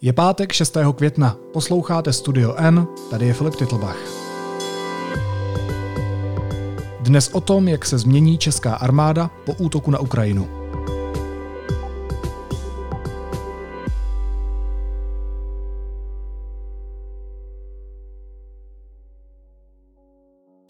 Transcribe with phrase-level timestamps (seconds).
[0.00, 0.76] Je pátek 6.
[0.96, 3.96] května, posloucháte Studio N, tady je Filip Titlbach.
[7.00, 10.48] Dnes o tom, jak se změní česká armáda po útoku na Ukrajinu.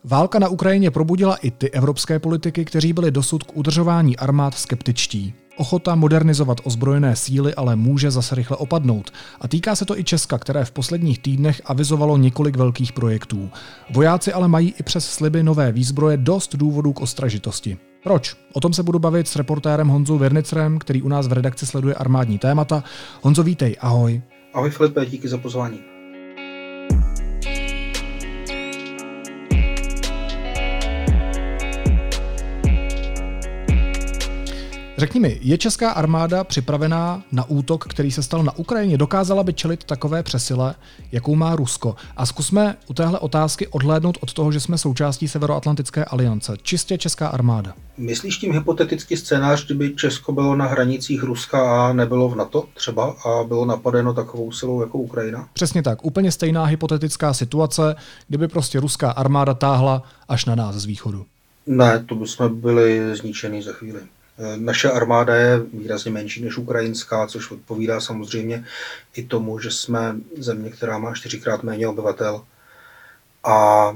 [0.04, 5.34] Válka na Ukrajině probudila i ty evropské politiky, kteří byli dosud k udržování armád skeptičtí.
[5.58, 9.10] Ochota modernizovat ozbrojené síly ale může zase rychle opadnout.
[9.40, 13.50] A týká se to i Česka, které v posledních týdnech avizovalo několik velkých projektů.
[13.90, 17.78] Vojáci ale mají i přes sliby nové výzbroje dost důvodů k ostražitosti.
[18.02, 18.36] Proč?
[18.52, 21.94] O tom se budu bavit s reportérem Honzou Vernicrem, který u nás v redakci sleduje
[21.94, 22.84] armádní témata.
[23.22, 24.22] Honzo, vítej, ahoj.
[24.54, 25.97] Ahoj Filipe, díky za pozvání.
[34.98, 38.98] Řekni mi, je česká armáda připravená na útok, který se stal na Ukrajině?
[38.98, 40.74] Dokázala by čelit takové přesile,
[41.12, 41.96] jakou má Rusko?
[42.16, 46.56] A zkusme u téhle otázky odhlédnout od toho, že jsme součástí Severoatlantické aliance.
[46.62, 47.74] Čistě česká armáda.
[47.98, 53.04] Myslíš tím hypotetický scénář, kdyby Česko bylo na hranicích Ruska a nebylo v NATO třeba
[53.10, 55.48] a bylo napadeno takovou silou jako Ukrajina?
[55.52, 56.04] Přesně tak.
[56.04, 57.96] Úplně stejná hypotetická situace,
[58.28, 61.26] kdyby prostě ruská armáda táhla až na nás z východu.
[61.66, 64.00] Ne, to bychom byli zničený za chvíli.
[64.56, 68.64] Naše armáda je výrazně menší než ukrajinská, což odpovídá samozřejmě
[69.14, 72.44] i tomu, že jsme země, která má čtyřikrát méně obyvatel.
[73.44, 73.88] A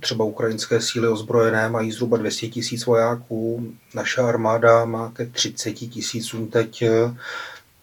[0.00, 6.48] třeba ukrajinské síly ozbrojené mají zhruba 200 tisíc vojáků, naše armáda má ke 30 tisícům
[6.48, 6.84] teď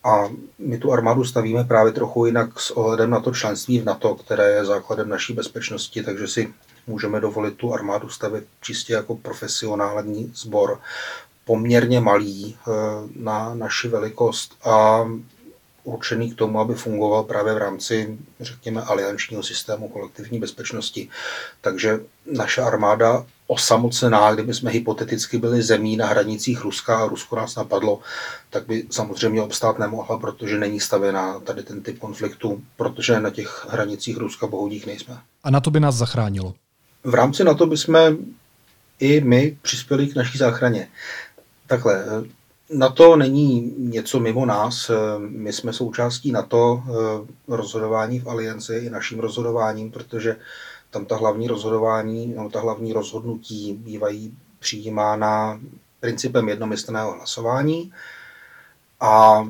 [0.03, 0.29] a
[0.59, 4.51] my tu armádu stavíme právě trochu jinak s ohledem na to členství v NATO, které
[4.51, 6.53] je základem naší bezpečnosti, takže si
[6.87, 10.79] můžeme dovolit tu armádu stavit čistě jako profesionální sbor
[11.47, 12.71] poměrně malý eh,
[13.15, 15.05] na naši velikost a
[15.87, 21.09] určený k tomu, aby fungoval právě v rámci, řekněme, aliančního systému kolektivní bezpečnosti.
[21.61, 21.99] Takže
[22.31, 27.99] naše armáda osamocená, kdyby jsme hypoteticky byli zemí na hranicích Ruska a Rusko nás napadlo,
[28.49, 33.65] tak by samozřejmě obstát nemohla, protože není stavěná tady ten typ konfliktu, protože na těch
[33.69, 35.17] hranicích Ruska bohudích nejsme.
[35.43, 36.53] A na to by nás zachránilo?
[37.03, 38.17] V rámci na to bychom
[38.99, 40.87] i my přispěli k naší záchraně.
[41.67, 42.05] Takhle,
[42.69, 44.91] NATO není něco mimo nás.
[45.17, 46.83] My jsme součástí NATO.
[47.47, 50.35] Rozhodování v alianci i naším rozhodováním, protože
[50.89, 55.59] tam ta hlavní rozhodování, no, ta hlavní rozhodnutí bývají přijímána
[55.99, 57.93] principem jednomyslného hlasování.
[58.99, 59.43] A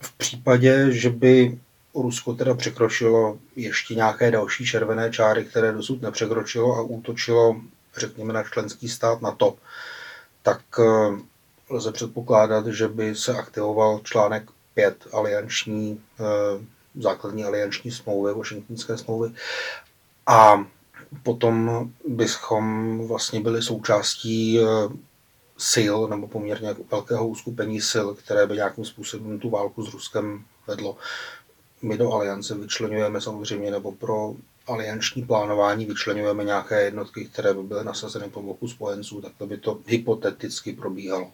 [0.00, 1.58] v případě, že by
[1.94, 7.56] Rusko teda překročilo ještě nějaké další červené čáry, které dosud nepřekročilo a útočilo,
[7.96, 9.54] řekněme, na členský stát NATO,
[10.42, 11.18] tak eh,
[11.70, 16.24] lze předpokládat, že by se aktivoval článek 5 alianční, eh,
[17.00, 19.32] základní alianční smlouvy, Washingtonské smlouvy.
[20.26, 20.64] A
[21.22, 24.64] potom bychom vlastně byli součástí eh,
[25.72, 30.96] sil nebo poměrně velkého uskupení sil, které by nějakým způsobem tu válku s Ruskem vedlo.
[31.82, 34.34] My do aliance vyčlenujeme samozřejmě, nebo pro
[34.66, 39.58] alianční plánování vyčlenujeme nějaké jednotky, které by byly nasazeny po boku spojenců, tak to by
[39.58, 41.30] to hypoteticky probíhalo.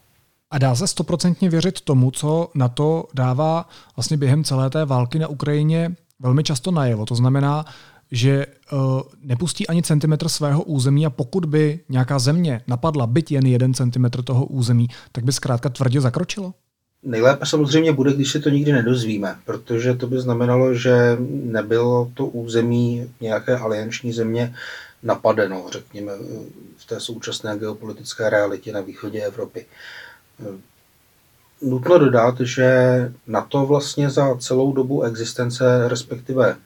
[0.50, 5.18] A dá se stoprocentně věřit tomu, co na to dává vlastně během celé té války
[5.18, 7.06] na Ukrajině velmi často najevo.
[7.06, 7.64] To znamená,
[8.10, 13.46] že uh, nepustí ani centimetr svého území a pokud by nějaká země napadla byt jen
[13.46, 16.54] jeden centimetr toho území, tak by zkrátka tvrdě zakročilo?
[17.02, 22.26] Nejlépe samozřejmě bude, když se to nikdy nedozvíme, protože to by znamenalo, že nebylo to
[22.26, 24.54] území nějaké alianční země
[25.02, 26.12] napadeno, řekněme,
[26.76, 29.66] v té současné geopolitické realitě na východě Evropy.
[31.62, 32.70] Nutno dodat, že
[33.26, 36.56] na to vlastně za celou dobu existence, respektive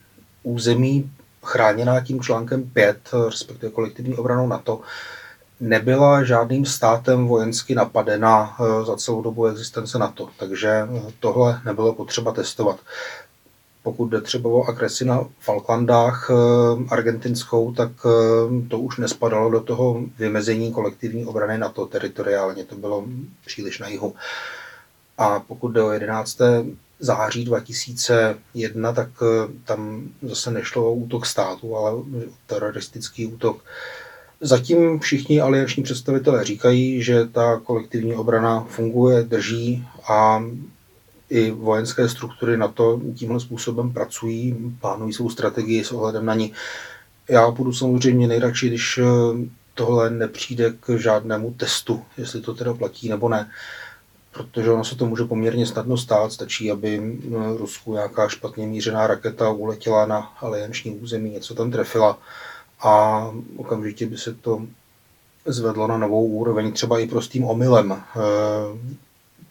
[0.43, 1.11] území
[1.43, 4.81] chráněná tím článkem 5, respektive kolektivní obranou NATO,
[5.63, 11.93] nebyla žádným státem vojensky napadena eh, za celou dobu existence NATO, takže eh, tohle nebylo
[11.93, 12.79] potřeba testovat.
[13.83, 16.35] Pokud jde třeba o agresi na Falklandách eh,
[16.89, 17.91] argentinskou, tak
[18.69, 23.05] to už nespadalo do toho vymezení kolektivní obrany NATO teritoriálně, to bylo
[23.45, 24.15] příliš na jihu.
[25.17, 26.37] A pokud jde o 11.
[26.99, 29.09] září 2001, tak
[29.65, 31.91] tam zase nešlo o útok státu, ale
[32.47, 33.63] teroristický útok
[34.41, 40.43] Zatím všichni alianční představitelé říkají, že ta kolektivní obrana funguje, drží a
[41.29, 46.53] i vojenské struktury na to tímhle způsobem pracují, plánují svou strategii s ohledem na ní.
[47.29, 48.99] Já budu samozřejmě nejradši, když
[49.73, 53.49] tohle nepřijde k žádnému testu, jestli to teda platí nebo ne.
[54.31, 56.31] protože ono se to může poměrně snadno stát.
[56.31, 57.19] Stačí, aby
[57.57, 62.19] Rusku nějaká špatně mířená raketa uletěla na alianční území, něco tam trefila
[62.83, 63.27] a
[63.57, 64.61] okamžitě by se to
[65.45, 67.99] zvedlo na novou úroveň, třeba i prostým omylem eh,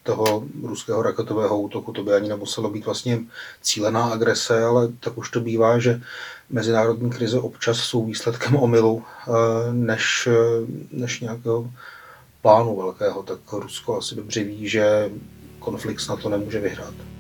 [0.02, 1.93] toho ruského raketového útoku.
[1.93, 3.20] To by ani nemuselo být vlastně
[3.61, 6.00] cílená agrese, ale tak už to bývá, že
[6.50, 9.32] mezinárodní krize občas jsou výsledkem omylu eh,
[9.73, 11.70] než, eh, než nějakého
[12.43, 13.23] plánu velkého.
[13.23, 15.11] Tak Rusko asi dobře ví, že
[15.58, 17.12] konflikt na to nemůže vyhrát.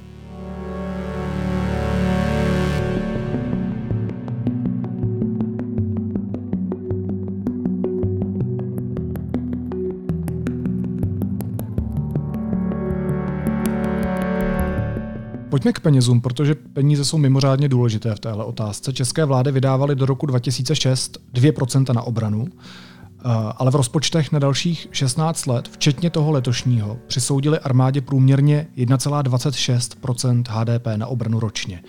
[15.52, 18.92] Pojďme k penězům, protože peníze jsou mimořádně důležité v téhle otázce.
[18.92, 23.20] České vlády vydávaly do roku 2006 2% na obranu, eh,
[23.56, 30.86] ale v rozpočtech na dalších 16 let, včetně toho letošního, přisoudili armádě průměrně 1,26% HDP
[30.96, 31.82] na obranu ročně.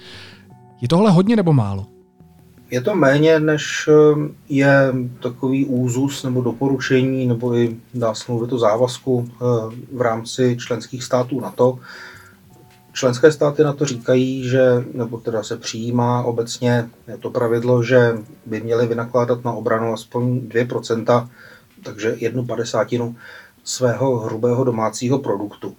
[0.82, 1.86] Je tohle hodně nebo málo?
[2.72, 3.94] Je to méně, než eh,
[4.50, 9.36] je takový úzus nebo doporučení, nebo i dá se mluvit o závazku eh,
[9.94, 11.80] v rámci členských států NATO.
[12.94, 14.62] Členské státy na to říkají, že,
[14.94, 21.30] nebo teda se přijímá obecně to pravidlo, že by měly vynakládat na obranu aspoň 2%,
[21.84, 23.16] takže jednu padesátinu
[23.64, 25.76] svého hrubého domácího produktu.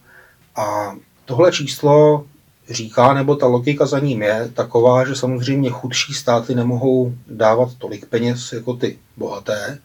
[0.56, 2.26] A tohle číslo
[2.70, 8.06] říká, nebo ta logika za ním je taková, že samozřejmě chudší státy nemohou dávat tolik
[8.06, 9.78] peněz jako ty bohaté,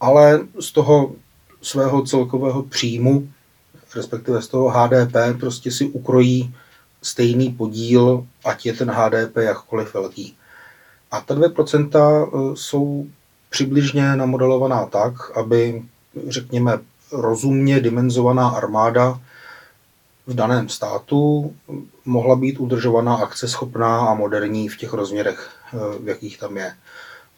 [0.00, 1.12] ale z toho
[1.62, 3.28] svého celkového příjmu
[3.96, 6.54] respektive z toho HDP, prostě si ukrojí
[7.02, 10.36] stejný podíl, ať je ten HDP jakkoliv velký.
[11.10, 13.06] A ta 2% e, jsou
[13.50, 15.82] přibližně namodelovaná tak, aby,
[16.28, 16.78] řekněme,
[17.12, 19.20] rozumně dimenzovaná armáda
[20.26, 21.52] v daném státu
[22.04, 26.74] mohla být udržovaná akceschopná a moderní v těch rozměrech, e, v jakých tam je.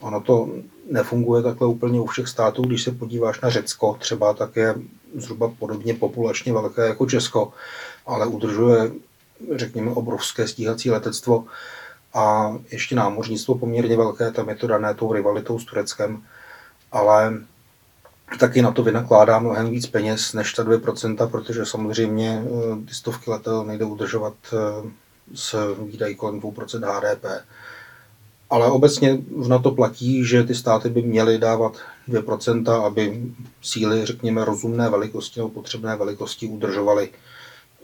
[0.01, 0.49] Ono to
[0.91, 2.63] nefunguje takhle úplně u všech států.
[2.63, 4.75] Když se podíváš na Řecko, třeba tak je
[5.15, 7.53] zhruba podobně populačně velké jako Česko,
[8.07, 8.91] ale udržuje,
[9.55, 11.45] řekněme, obrovské stíhací letectvo
[12.15, 16.23] a ještě námořnictvo poměrně velké, tam je to dané tou rivalitou s Tureckem,
[16.93, 17.33] ale
[18.39, 23.31] taky na to vynakládá mnohem víc peněz než ta 2%, protože samozřejmě eh, ty stovky
[23.31, 24.91] letel nejde udržovat eh,
[25.35, 27.25] s výdají kolem 2% HDP.
[28.51, 31.77] Ale obecně v NATO platí, že ty státy by měly dávat
[32.09, 33.23] 2%, aby
[33.63, 37.09] síly, řekněme, rozumné velikosti nebo potřebné velikosti udržovaly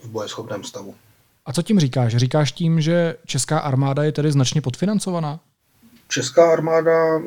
[0.03, 0.95] v bojeschopném stavu.
[1.45, 2.15] A co tím říkáš?
[2.15, 5.39] Říkáš tím, že česká armáda je tedy značně podfinancovaná?
[6.07, 7.19] Česká armáda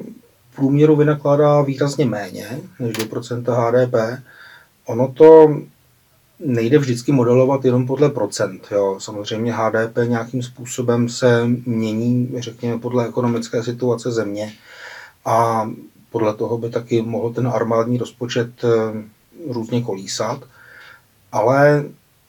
[0.50, 4.22] v průměru vynakládá výrazně méně než 2% HDP.
[4.86, 5.56] Ono to
[6.38, 8.68] nejde vždycky modelovat jenom podle procent.
[8.70, 8.96] Jo.
[9.00, 14.52] Samozřejmě HDP nějakým způsobem se mění, řekněme, podle ekonomické situace země
[15.24, 15.70] a
[16.14, 18.68] podle toho by taky mohl ten armádní rozpočet eh,
[19.52, 20.44] různě kolísat.
[21.32, 21.84] Ale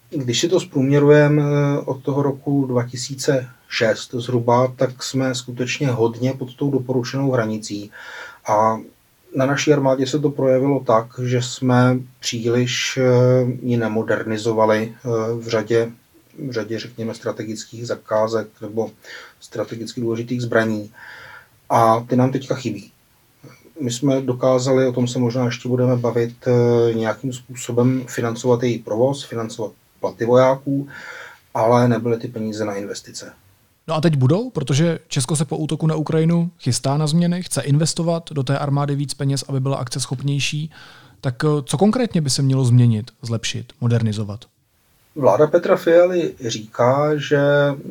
[0.10, 6.56] když si to zprůměrujeme eh, od toho roku 2006 zhruba, tak jsme skutečně hodně pod
[6.56, 7.92] tou doporučenou hranicí.
[8.48, 8.78] A
[9.36, 13.04] na naší armádě se to projevilo tak, že jsme příliš eh,
[13.62, 14.96] ji nemodernizovali
[15.40, 15.92] v řadě,
[16.50, 18.92] v řadě, řekněme, strategických zakázek nebo
[19.40, 20.92] strategicky důležitých zbraní.
[21.70, 22.95] A ty nám teďka chybí.
[23.82, 28.80] My jsme dokázali, o tom se možná ještě budeme bavit, eh, nějakým způsobem financovat její
[28.80, 30.88] provoz, financovat platy vojáků,
[31.54, 33.34] ale nebyly ty peníze na investice.
[33.88, 37.62] No a teď budou, protože Česko se po útoku na Ukrajinu chystá na změny, chce
[37.62, 40.72] investovat do té armády víc peněz, aby byla akceschopnější.
[41.22, 44.46] Tak eh, co konkrétně by se mělo změnit, zlepšit, modernizovat?
[45.16, 47.40] Vláda Petra Fialy říká, že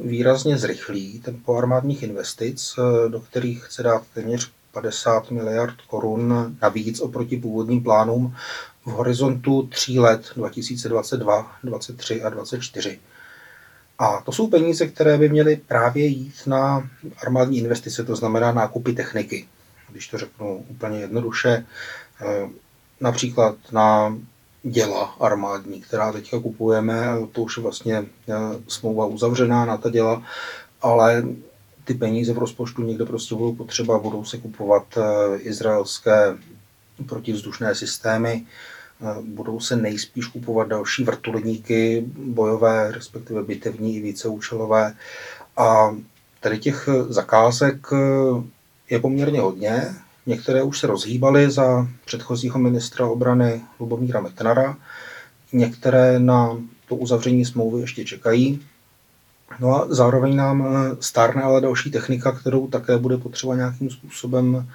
[0.05, 7.01] výrazně zrychlí tempo armádních investic, eh, do kterých chce dát téměř 50 miliard korun navíc
[7.01, 8.37] oproti původním plánům
[8.85, 12.99] v horizontu tří let 2022, 2023 a 2024.
[13.99, 16.89] A to jsou peníze, které by měly právě jít na
[17.23, 19.49] armádní investice, to znamená nákupy techniky.
[19.91, 21.67] Když to řeknu úplně jednoduše,
[22.21, 22.49] eh,
[23.01, 24.17] například na
[24.63, 27.97] děla armádní, která teďka kupujeme, to už je vlastně
[28.29, 28.35] eh,
[28.69, 30.23] smlouva uzavřená na ta děla,
[30.83, 31.25] ale
[31.85, 36.37] ty peníze v rozpočtu někde prostě budou potřeba, budou se kupovat eh, izraelské
[37.09, 38.47] protivzdušné systémy,
[39.23, 44.95] budou se nejspíš kupovat další vrtulníky bojové, respektive bitevní i víceúčelové.
[45.57, 45.97] A
[46.41, 47.87] tady těch zakázek
[48.91, 49.95] je poměrně hodně.
[50.27, 54.77] Některé už se rozhýbaly za předchozího ministra obrany Lubomíra Metnara,
[55.53, 58.61] některé na to uzavření smlouvy ještě čekají.
[59.61, 60.67] No a zároveň nám
[61.01, 64.69] stárne ale další technika, kterou také bude potřeba nějakým způsobem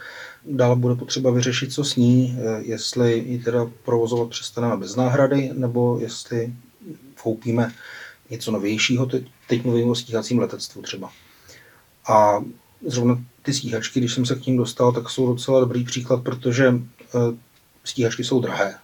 [0.45, 5.97] dál bude potřeba vyřešit, co s ní, jestli ji teda provozovat přestaneme bez náhrady, nebo
[6.01, 6.53] jestli
[7.23, 7.71] koupíme
[8.29, 11.11] něco novějšího, teď, teď mluvím o stíhacím letectvu třeba.
[12.09, 12.43] A
[12.85, 16.73] zrovna ty stíhačky, když jsem se k tím dostal, tak jsou docela dobrý příklad, protože
[16.73, 17.37] eh,
[17.83, 18.75] stíhačky jsou drahé.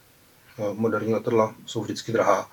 [0.59, 2.49] Eh, moderní letadla jsou vždycky drahá.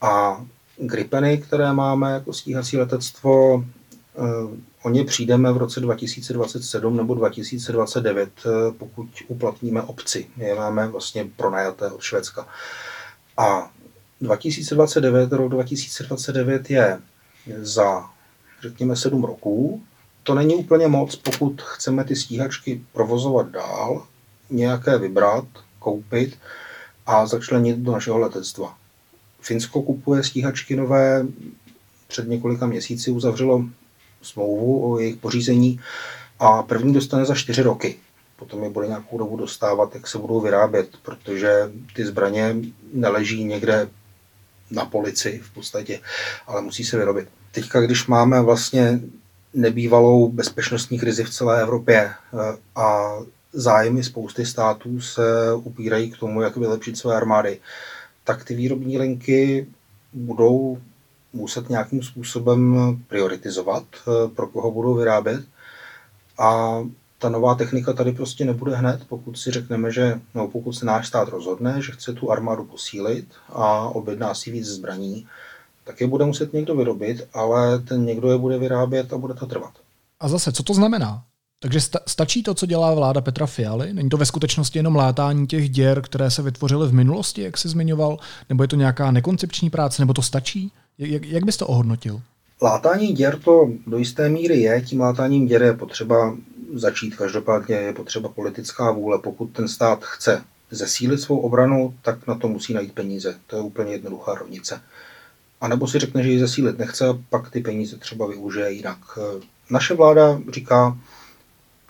[0.00, 0.44] A
[0.80, 8.30] Gripeny, které máme jako stíhací letectvo, eh, o ně přijdeme v roce 2027 nebo 2029,
[8.78, 10.26] pokud uplatníme obci.
[10.36, 12.48] Je máme vlastně pronajaté od Švédska.
[13.36, 13.70] A
[14.20, 17.00] 2029, rok 2029 je
[17.62, 18.04] za,
[18.62, 19.82] řekněme, 7 roků.
[20.22, 24.06] To není úplně moc, pokud chceme ty stíhačky provozovat dál,
[24.50, 25.44] nějaké vybrat,
[25.78, 26.38] koupit
[27.06, 28.79] a začlenit do našeho letectva.
[29.40, 31.26] Finsko kupuje stíhačky nové,
[32.08, 33.64] před několika měsíci uzavřelo
[34.22, 35.80] smlouvu o jejich pořízení
[36.38, 37.96] a první dostane za čtyři roky.
[38.36, 42.56] Potom je bude nějakou dobu dostávat, jak se budou vyrábět, protože ty zbraně
[42.92, 43.88] neleží někde
[44.70, 46.00] na polici v podstatě,
[46.46, 47.28] ale musí se vyrobit.
[47.52, 49.00] Teďka, když máme vlastně
[49.54, 53.18] nebývalou bezpečnostní krizi v celé Evropě eh, a
[53.52, 55.22] zájmy spousty států se
[55.54, 57.60] upírají k tomu, jak vylepšit své armády,
[58.24, 59.66] tak ty výrobní linky
[60.12, 60.78] budou
[61.32, 62.76] muset nějakým způsobem
[63.08, 65.44] prioritizovat, eh, pro koho budou vyrábět.
[66.38, 66.80] A
[67.18, 71.08] ta nová technika tady prostě nebude hned, pokud si řekneme, že, no, pokud se náš
[71.08, 75.26] stát rozhodne, že chce tu armádu posílit a objedná si víc zbraní,
[75.84, 79.46] tak je bude muset někdo vyrobit, ale ten někdo je bude vyrábět a bude to
[79.46, 79.72] trvat.
[80.20, 81.22] A zase, co to znamená?
[81.62, 83.92] Takže sta- stačí to, co dělá vláda Petra Fialy?
[83.92, 87.68] Není to ve skutečnosti jenom látání těch děr, které se vytvořily v minulosti, jak jsi
[87.68, 88.18] zmiňoval?
[88.48, 90.72] Nebo je to nějaká nekoncepční práce, nebo to stačí?
[90.98, 92.20] Jak, jak bys to ohodnotil?
[92.62, 94.82] Látání děr to do jisté míry je.
[94.82, 96.36] Tím látáním děr je potřeba
[96.74, 97.16] začít.
[97.16, 99.18] Každopádně je potřeba politická vůle.
[99.18, 103.34] Pokud ten stát chce zesílit svou obranu, tak na to musí najít peníze.
[103.46, 104.80] To je úplně jednoduchá rovnice.
[105.60, 108.98] A nebo si řekne, že ji zesílit nechce, pak ty peníze třeba využije jinak.
[109.70, 110.98] Naše vláda říká,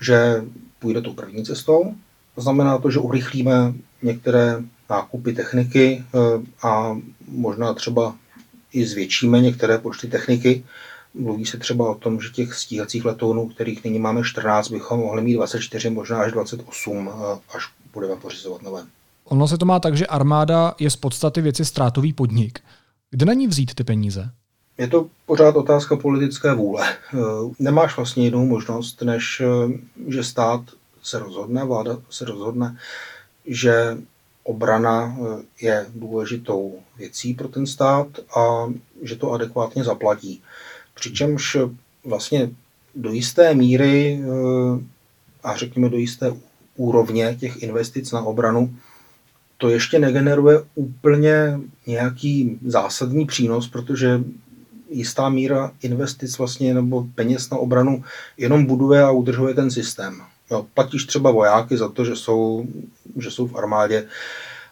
[0.00, 0.44] že
[0.78, 1.94] půjde tou první cestou.
[2.34, 6.18] To znamená to, že urychlíme některé nákupy techniky eh,
[6.66, 6.96] a
[7.28, 8.14] možná třeba
[8.72, 10.64] i zvětšíme některé počty techniky,
[11.14, 15.22] Mluví se třeba o tom, že těch stíhacích letounů, kterých nyní máme 14, bychom mohli
[15.22, 17.10] mít 24, možná až 28,
[17.54, 18.82] až budeme pořizovat nové.
[19.24, 22.60] Ono se to má tak, že armáda je z podstaty věci ztrátový podnik.
[23.10, 24.30] Kde na ní vzít ty peníze?
[24.80, 26.88] Je to pořád otázka politické vůle.
[26.88, 27.18] Eh,
[27.58, 30.60] nemáš vlastně jinou možnost, než eh, že stát
[31.02, 32.76] se rozhodne, vláda se rozhodne,
[33.46, 33.98] že
[34.44, 38.06] obrana eh, je důležitou věcí pro ten stát
[38.36, 38.72] a
[39.02, 40.42] že to adekvátně zaplatí.
[40.94, 41.56] Přičemž
[42.04, 42.50] vlastně
[42.94, 44.20] do jisté míry
[45.42, 46.32] a řekněme do jisté
[46.76, 48.76] úrovně těch investic na obranu
[49.56, 54.20] to ještě negeneruje úplně nějaký zásadní přínos, protože
[54.90, 58.04] jistá míra investic vlastně nebo peněz na obranu
[58.36, 60.22] jenom buduje a udržuje ten systém.
[60.50, 62.66] Jo, platíš třeba vojáky za to, že jsou,
[63.16, 64.06] že jsou v armádě,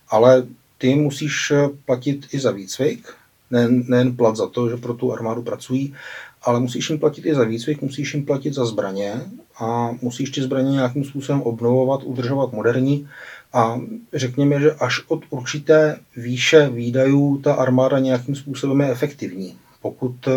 [0.08, 0.46] ale
[0.78, 1.52] ty musíš
[1.84, 3.08] platit i za výcvik,
[3.50, 5.94] nejen, nejen plat za to, že pro tu armádu pracují,
[6.42, 9.14] ale musíš jim platit i za výcvik, musíš jim platit za zbraně
[9.60, 13.08] a musíš ty zbraně nějakým způsobem obnovovat, udržovat moderní
[13.52, 13.80] a
[14.14, 19.56] řekněme, že až od určité výše výdajů ta armáda nějakým způsobem je efektivní.
[19.82, 20.32] Pokud, eh,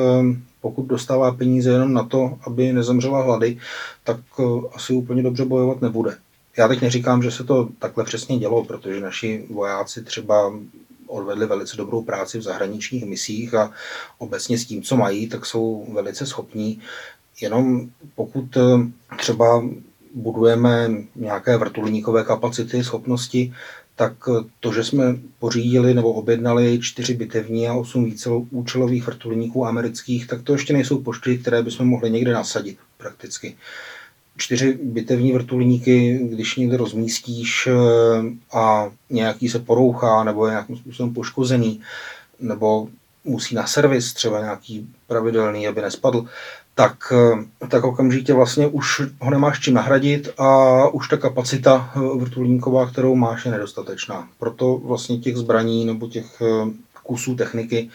[0.61, 3.57] pokud dostává peníze jenom na to, aby nezemřela hlady,
[4.03, 4.43] tak eh,
[4.73, 6.17] asi úplně dobře bojovat nebude.
[6.57, 10.53] Já teď neříkám, že se to takhle přesně dělo, protože naši vojáci třeba
[11.07, 13.71] odvedli velice dobrou práci v zahraničních misích a
[14.17, 16.79] obecně s tím, co mají, tak jsou velice schopní.
[17.41, 18.61] Jenom pokud eh,
[19.17, 19.63] třeba
[20.13, 23.53] budujeme nějaké vrtulníkové kapacity, schopnosti,
[24.01, 29.65] tak eh, to, že jsme pořídili nebo objednali čtyři bitevní a osm více účelových vrtulníků
[29.65, 33.57] amerických, tak to ještě nejsou pošty, které bychom mohli někde nasadit prakticky.
[34.37, 37.73] Čtyři bitevní vrtulníky, když někde rozmístíš eh,
[38.57, 41.81] a nějaký se porouchá nebo je nějakým způsobem poškozený,
[42.39, 42.87] nebo
[43.23, 46.25] musí na servis třeba nějaký pravidelný, aby nespadl,
[46.75, 47.13] tak,
[47.63, 52.89] eh, tak okamžitě vlastně už ho nemáš čím nahradit a už ta kapacita eh, vrtulníková,
[52.89, 54.27] kterou máš, je nedostatečná.
[54.39, 56.41] Proto vlastně těch zbraní nebo těch
[57.03, 57.89] kusů techniky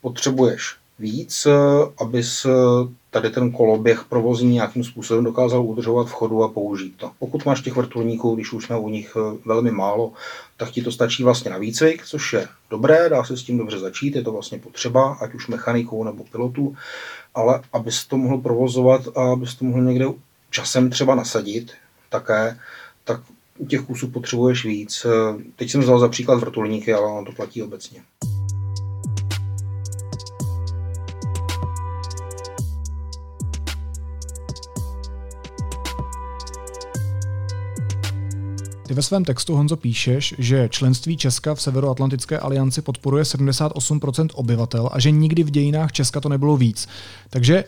[0.00, 1.46] potřebuješ víc,
[2.00, 2.48] aby se
[3.10, 7.10] tady ten koloběh provozní nějakým způsobem dokázal udržovat v chodu a použít to.
[7.18, 10.12] Pokud máš těch vrtulníků, když už jsme u nich velmi málo,
[10.56, 13.78] tak ti to stačí vlastně na výcvik, což je dobré, dá se s tím dobře
[13.78, 16.76] začít, je to vlastně potřeba, ať už mechaniků nebo pilotů,
[17.34, 20.06] ale abys to mohl provozovat a abys to mohl někde
[20.50, 21.72] časem třeba nasadit
[22.08, 22.58] také,
[23.04, 23.20] tak
[23.58, 25.06] u těch kusů potřebuješ víc.
[25.56, 28.02] Teď jsem vzal za příklad vrtulníky, ale ono to platí obecně.
[38.86, 44.88] Ty ve svém textu, Honzo, píšeš, že členství Česka v Severoatlantické alianci podporuje 78% obyvatel
[44.92, 46.88] a že nikdy v dějinách Česka to nebylo víc.
[47.30, 47.64] Takže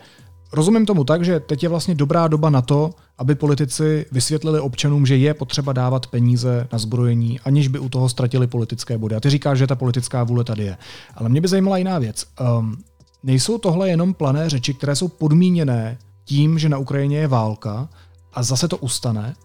[0.53, 5.05] rozumím tomu tak, že teď je vlastně dobrá doba na to, aby politici vysvětlili občanům,
[5.05, 9.15] že je potřeba dávat peníze na zbrojení, aniž by u toho ztratili politické body.
[9.15, 10.77] A ty říkáš, že ta politická vůle tady je.
[11.15, 12.25] Ale mě by zajímala jiná věc.
[12.59, 12.77] Um,
[13.23, 17.89] nejsou tohle jenom plané řeči, které jsou podmíněné tím, že na Ukrajině je válka
[18.33, 19.35] a zase to ustane?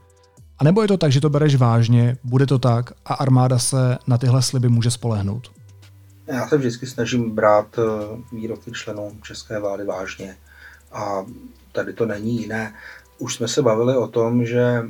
[0.59, 3.99] A nebo je to tak, že to bereš vážně, bude to tak a armáda se
[4.07, 5.51] na tyhle sliby může spolehnout?
[6.27, 7.83] Já se vždycky snažím brát eh,
[8.37, 10.37] výroky členů české vlády vážně.
[10.93, 11.27] A
[11.73, 12.75] tady to není jiné.
[13.19, 14.83] Už jsme se bavili o tom, že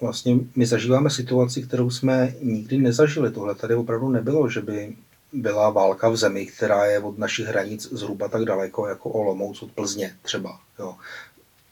[0.00, 3.30] vlastně my zažíváme situaci, kterou jsme nikdy nezažili.
[3.30, 4.96] Tohle tady opravdu nebylo, že by
[5.32, 9.72] byla válka v zemi, která je od našich hranic zhruba tak daleko jako Olomouc od
[9.72, 10.60] Plzně třeba.
[10.78, 10.94] Jo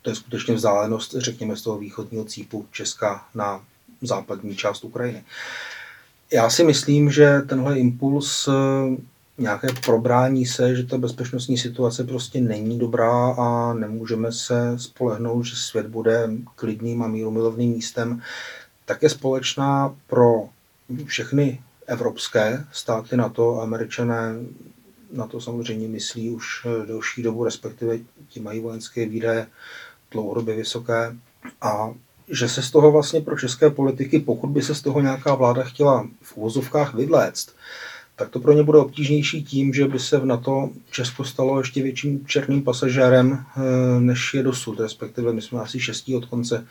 [0.02, 3.64] to je skutečně vzdálenost, řekněme, z toho východního cípu Česka na
[4.02, 5.24] západní část Ukrajiny.
[6.32, 8.52] Já si myslím, že tenhle impuls eh,
[9.38, 15.56] nějaké probrání se, že ta bezpečnostní situace prostě není dobrá a nemůžeme se spolehnout, že
[15.56, 18.22] svět bude klidným a mírumilovným místem,
[18.84, 20.48] tak je společná pro
[21.04, 24.34] všechny evropské státy na to, američané
[25.12, 29.46] na to samozřejmě myslí už eh, delší dobu, respektive ti mají vojenské výdaje
[30.10, 31.16] dlouhodobě vysoké
[31.62, 31.94] a
[32.28, 35.62] že se z toho vlastně pro české politiky, pokud by se z toho nějaká vláda
[35.62, 37.54] chtěla v úvozovkách vydléct,
[38.16, 41.82] tak to pro ně bude obtížnější tím, že by se v NATO Česko stalo ještě
[41.82, 44.80] větším černým pasažérem, eh, než je dosud.
[44.80, 46.66] Respektive my jsme asi šestí od konce,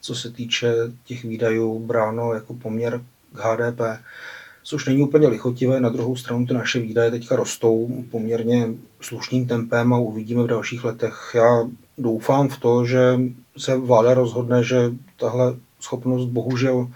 [0.00, 3.02] co se týče těch výdajů bráno jako poměr
[3.32, 3.80] k HDP,
[4.62, 5.80] což není úplně lichotivé.
[5.80, 8.68] Na druhou stranu ty naše výdaje teďka rostou poměrně
[9.00, 11.30] slušným tempem a uvidíme v dalších letech.
[11.34, 11.64] Já
[11.98, 13.20] doufám v to, že
[13.58, 16.88] se vláda rozhodne, že tahle schopnost bohužel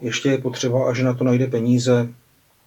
[0.00, 2.08] ještě je potřeba a že na to najde peníze,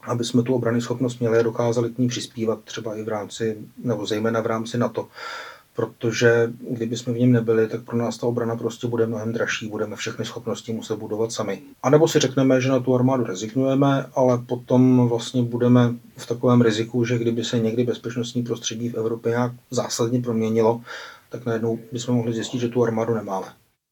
[0.03, 3.57] aby jsme tu obrany schopnost měli a dokázali k ní přispívat třeba i v rámci,
[3.83, 5.07] nebo zejména v rámci NATO.
[5.75, 9.67] Protože kdyby jsme v něm nebyli, tak pro nás ta obrana prostě bude mnohem dražší,
[9.67, 11.61] budeme všechny schopnosti muset budovat sami.
[11.83, 16.61] A nebo si řekneme, že na tu armádu rezignujeme, ale potom vlastně budeme v takovém
[16.61, 20.81] riziku, že kdyby se někdy bezpečnostní prostředí v Evropě nějak zásadně proměnilo,
[21.29, 23.47] tak najednou bychom mohli zjistit, že tu armádu nemáme.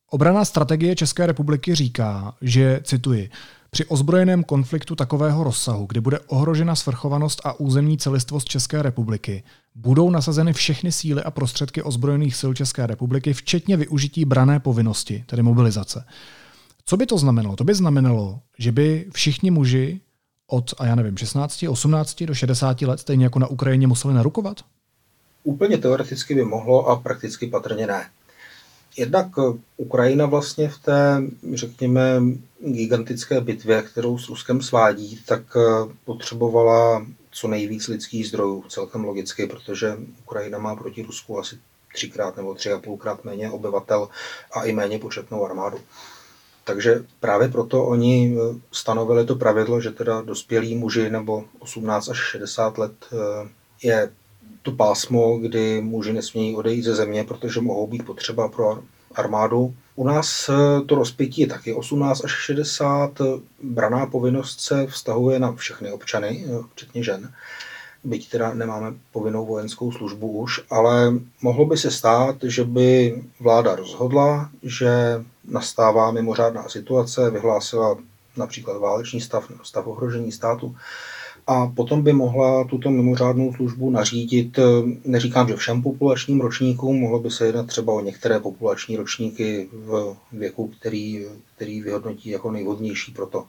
[0.10, 3.30] Obraná strategie České republiky říká, že, cituji,
[3.69, 9.43] při ozbrojeném konfliktu takového rozsahu, kdy bude ohrožena svrchovanost a územní celistvost České republiky,
[9.76, 15.43] budou nasazeny všechny síly a prostředky ozbrojených sil České republiky, včetně využití brané povinnosti, tedy
[15.43, 16.06] mobilizace.
[16.86, 17.56] Co by to znamenalo?
[17.56, 20.02] To by znamenalo, že by všichni muži
[20.47, 24.62] od, a já nevím, 16, 18 do 60 let, stejně jako na Ukrajině, museli narukovat?
[25.47, 28.10] Úplně teoreticky by mohlo a prakticky patrně ne.
[28.97, 31.21] Jednak eh, Ukrajina vlastně v té,
[31.53, 32.21] řekněme,
[32.60, 39.47] gigantické bitvě, kterou s Ruskem svádí, tak eh, potřebovala co nejvíc lidských zdrojů, celkem logicky,
[39.47, 41.57] protože Ukrajina má proti Rusku asi
[41.93, 44.10] třikrát nebo tři a půlkrát méně obyvatel
[44.51, 45.77] a i méně početnou armádu.
[46.63, 52.17] Takže právě proto oni eh, stanovili to pravidlo, že teda dospělí muži nebo 18 až
[52.17, 52.93] 60 let
[53.83, 54.10] je
[54.67, 58.80] to pásmo, kdy muži nesmějí odejít ze země, protože mohou být potřeba pro
[59.15, 59.73] armádu.
[59.95, 63.12] U nás eh, to rozpětí je taky 18 až 60.
[63.63, 67.34] Braná povinnost se vztahuje na všechny občany, eh, včetně žen.
[68.03, 73.75] Byť teda nemáme povinnou vojenskou službu už, ale mohlo by se stát, že by vláda
[73.75, 77.97] rozhodla, že nastává mimořádná situace, vyhlásila
[78.38, 80.75] například válečný stav stav ohrožení státu
[81.47, 84.63] a potom by mohla tuto mimořádnou službu nařídit, eh,
[85.05, 90.15] neříkám, že všem populačním ročníkům, mohlo by se jednat třeba o některé populační ročníky v
[90.31, 93.45] věku, který, který vyhodnotí jako nejvhodnější pro to.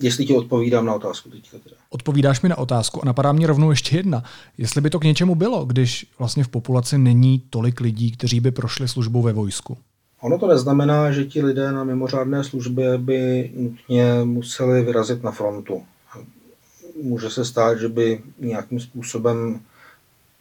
[0.00, 1.76] Jestli ti odpovídám na otázku teďka teda.
[1.90, 4.24] Odpovídáš mi na otázku a napadá mě rovnou ještě jedna.
[4.58, 8.50] Jestli by to k něčemu bylo, když vlastně v populaci není tolik lidí, kteří by
[8.50, 9.76] prošli službou ve vojsku?
[10.20, 15.82] Ono to neznamená, že ti lidé na mimořádné službě by nutně museli vyrazit na frontu
[17.02, 19.60] může se stát, že by nějakým způsobem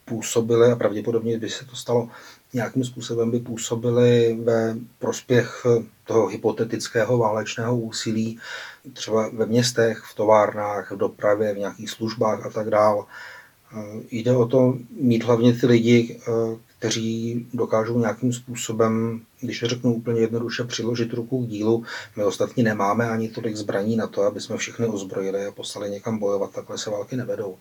[0.06, 2.10] působily, a pravděpodobně by se to stalo,
[2.54, 5.66] nějakým způsobem by působily ve prospěch
[6.04, 8.40] toho hypotetického válečného úsilí,
[8.94, 13.04] třeba ve městech, v továrnách, v dopravě, v nějakých službách a tak dále.
[14.12, 16.20] Jde o to mít hlavně ty lidi,
[16.80, 21.84] kteří dokážou nějakým způsobem, když řeknu úplně jednoduše, přiložit ruku k dílu.
[22.16, 26.18] My ostatní nemáme ani tolik zbraní na to, aby jsme všechny ozbrojili a poslali někam
[26.18, 26.52] bojovat.
[26.52, 27.58] Takhle se války nevedou.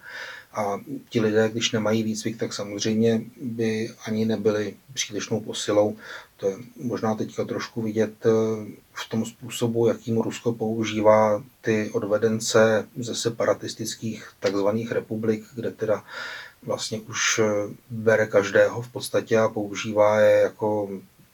[0.53, 5.97] A ti lidé, když nemají výcvik, tak samozřejmě by ani nebyli přílišnou posilou.
[6.37, 8.31] To je možná teďka trošku vidět eh,
[8.93, 16.05] v tom způsobu, jakým Rusko používá ty odvedence ze separatistických takzvaných republik, kde teda
[16.63, 20.89] vlastně už eh, bere každého v podstatě a používá je jako,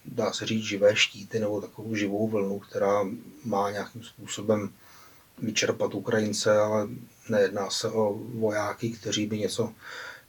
[0.05, 3.05] dá se říct, živé štíty nebo takovou živou vlnu, která
[3.45, 4.71] má nějakým způsobem
[5.39, 6.89] vyčerpat Ukrajince, ale
[7.29, 9.73] nejedná se o vojáky, kteří by něco,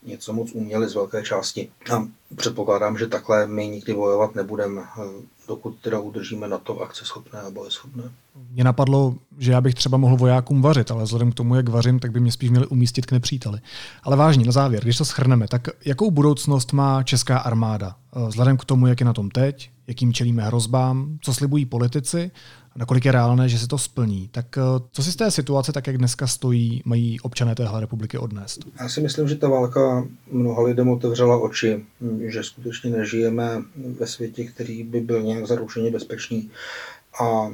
[0.04, 1.72] něco moc uměli z velké části.
[1.94, 4.82] A předpokládám, že takhle my nikdy bojovat nebudeme,
[5.47, 8.03] dokud teda udržíme na to akceschopné a bojeschopné.
[8.51, 11.99] Mě napadlo, že já bych třeba mohl vojákům vařit, ale vzhledem k tomu, jak vařím,
[11.99, 13.60] tak by mě spíš měli umístit k nepříteli.
[14.03, 17.95] Ale vážně, na závěr, když to schrneme, tak jakou budoucnost má česká armáda?
[18.15, 22.31] Eh, vzhledem k tomu, jak je na tom teď, jakým čelíme hrozbám, co slibují politici
[22.75, 24.29] nakolik je reálné, že se to splní.
[24.31, 28.17] Tak eh, co si z té situace, tak jak dneska stojí, mají občané téhle republiky
[28.17, 28.67] odnést?
[28.79, 31.86] Já si myslím, že ta válka mnoha lidem otevřela oči,
[32.27, 33.62] že skutečně nežijeme
[33.99, 36.52] ve světě, který by byl nějak zaručeně bezpečný
[37.21, 37.52] a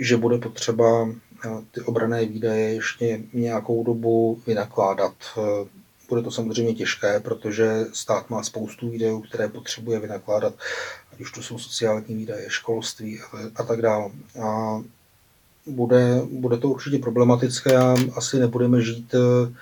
[0.00, 5.14] že bude potřeba eh, ty obrané výdaje ještě nějakou dobu vynakládat.
[5.38, 5.68] Eh,
[6.08, 10.54] bude to samozřejmě těžké, protože stát má spoustu výdajů, které potřebuje vynakládat
[11.20, 13.20] už to jsou sociální výdaje, školství
[13.56, 14.10] a, tak dále.
[14.42, 14.80] A
[15.66, 19.52] bude, bude to určitě problematické a asi nebudeme žít uh,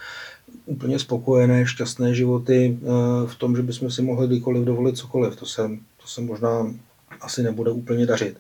[0.66, 2.78] úplně spokojené, šťastné životy
[3.26, 5.36] v tom, že bychom si mohli kdykoliv dovolit cokoliv.
[5.36, 5.70] To se,
[6.08, 6.74] se možná
[7.20, 8.38] asi nebude úplně dařit.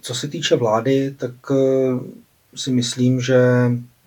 [0.00, 2.00] Co se týče vlády, tak uh,
[2.54, 3.40] si myslím, že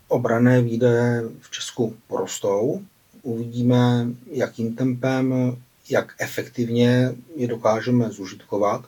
[0.08, 2.82] obrané výdaje v Česku porostou.
[3.22, 5.56] Uvidíme, jakým tempem
[5.92, 8.86] jak efektivně je dokážeme zužitkovat,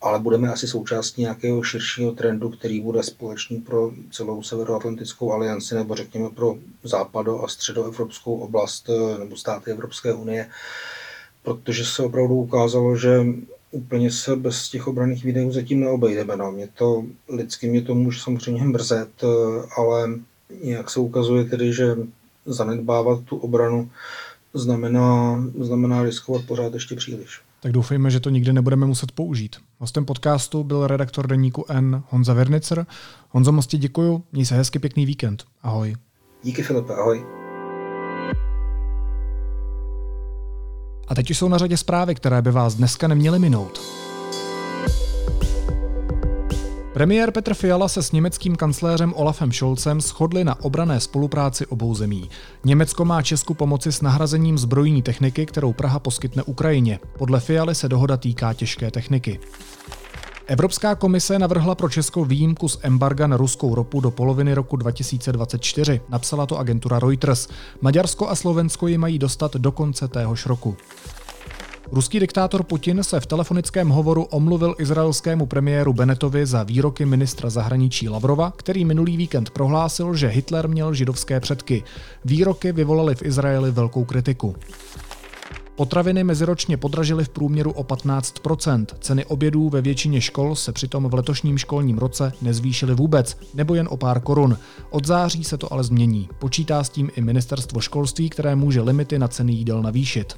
[0.00, 5.94] ale budeme asi součástí nějakého širšího trendu, který bude společný pro celou Severoatlantickou alianci nebo
[5.94, 10.50] řekněme pro západo- a středoevropskou oblast eh, nebo státy Evropské unie,
[11.44, 13.26] protože se opravdu ukázalo, že
[13.70, 16.36] úplně se bez těch obraných výdajů zatím neobejdeme.
[16.36, 19.24] No, mě to, lidsky mě to může samozřejmě mrzet,
[19.78, 20.10] ale
[20.60, 21.96] jak se ukazuje tedy, že
[22.46, 23.90] zanedbávat tu obranu
[24.54, 27.40] znamená, znamená riskovat pořád ještě příliš.
[27.60, 29.56] Tak doufejme, že to nikdy nebudeme muset použít.
[29.78, 32.86] Hostem podcastu byl redaktor deníku N Honza Vernicer.
[33.30, 35.44] Honzo, moc ti děkuju, měj se hezky pěkný víkend.
[35.62, 35.96] Ahoj.
[36.42, 37.43] Díky Filipe, ahoj.
[41.08, 43.80] A teď jsou na řadě zprávy, které by vás dneska neměly minout.
[46.94, 52.30] Premiér Petr Fiala se s německým kancléřem Olafem Scholzem shodli na obrané spolupráci obou zemí.
[52.64, 56.98] Německo má Česku pomoci s nahrazením zbrojní techniky, kterou Praha poskytne Ukrajině.
[57.18, 59.40] Podle Fialy se dohoda týká těžké techniky.
[60.46, 66.00] Evropská komise navrhla pro Česko výjimku z embarga na ruskou ropu do poloviny roku 2024.
[66.08, 67.48] Napsala to agentura Reuters.
[67.80, 70.76] Maďarsko a Slovensko ji mají dostat do konce téhož roku.
[71.92, 78.08] Ruský diktátor Putin se v telefonickém hovoru omluvil izraelskému premiéru Benetovi za výroky ministra zahraničí
[78.08, 81.82] Lavrova, který minulý víkend prohlásil, že Hitler měl židovské předky.
[82.24, 84.56] Výroky vyvolaly v Izraeli velkou kritiku.
[85.76, 91.14] Potraviny meziročně podražily v průměru o 15% Ceny obědů ve většině škol se přitom v
[91.14, 94.58] letošním školním roce nezvýšily vůbec, nebo jen o pár korun.
[94.90, 96.28] Od září se to ale změní.
[96.38, 100.34] Počítá s tím i ministerstvo školství, které může limity na ceny jídel navýšit.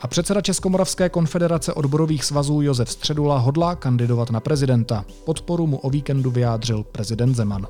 [0.00, 5.04] A předseda Českomoravské konfederace odborových svazů Josef Středula hodlá kandidovat na prezidenta.
[5.24, 7.66] Podporu mu o víkendu vyjádřil prezident Zeman.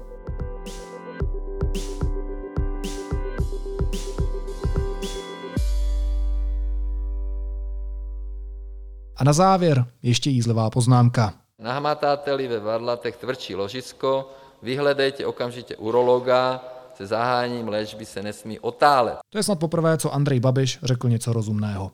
[9.23, 11.33] A na závěr ještě jízlivá poznámka.
[11.59, 14.31] Nahmatáte-li ve varlatech tvrdší ložisko,
[14.63, 19.19] vyhledejte okamžitě urologa, se zahájením léčby se nesmí otálet.
[19.31, 21.91] To je snad poprvé, co Andrej Babiš řekl něco rozumného.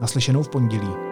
[0.00, 1.11] Naslyšenou v pondělí.